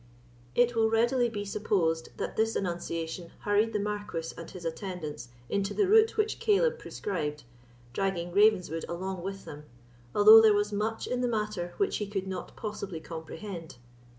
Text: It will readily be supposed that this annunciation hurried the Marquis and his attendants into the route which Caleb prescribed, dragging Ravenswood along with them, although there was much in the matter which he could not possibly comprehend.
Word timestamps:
It 0.55 0.73
will 0.75 0.89
readily 0.89 1.29
be 1.29 1.45
supposed 1.45 2.09
that 2.17 2.35
this 2.35 2.55
annunciation 2.55 3.29
hurried 3.41 3.71
the 3.71 3.77
Marquis 3.79 4.33
and 4.35 4.49
his 4.49 4.65
attendants 4.65 5.29
into 5.47 5.75
the 5.75 5.87
route 5.87 6.17
which 6.17 6.39
Caleb 6.39 6.79
prescribed, 6.79 7.43
dragging 7.93 8.31
Ravenswood 8.31 8.83
along 8.89 9.21
with 9.21 9.45
them, 9.45 9.65
although 10.15 10.41
there 10.41 10.55
was 10.55 10.73
much 10.73 11.05
in 11.05 11.21
the 11.21 11.27
matter 11.27 11.75
which 11.77 11.97
he 11.97 12.07
could 12.07 12.25
not 12.25 12.55
possibly 12.55 12.99
comprehend. 12.99 13.75